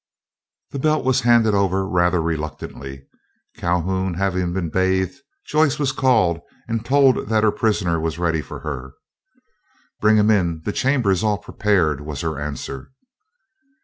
The 0.71 0.79
belt 0.79 1.05
was 1.05 1.21
handed 1.21 1.53
over 1.53 1.87
rather 1.87 2.23
reluctantly. 2.23 3.05
Calhoun 3.57 4.15
having 4.15 4.51
been 4.51 4.71
bathed, 4.71 5.19
Joyce 5.45 5.77
was 5.77 5.91
called, 5.91 6.41
and 6.67 6.83
told 6.83 7.27
that 7.27 7.43
her 7.43 7.51
prisoner 7.51 7.99
was 7.99 8.17
ready 8.17 8.41
for 8.41 8.61
her. 8.61 8.93
"Bring 9.99 10.17
him 10.17 10.31
in, 10.31 10.63
the 10.65 10.73
chamber 10.73 11.11
is 11.11 11.23
all 11.23 11.37
prepared," 11.37 12.01
was 12.01 12.21
her 12.21 12.39
answer. 12.39 12.89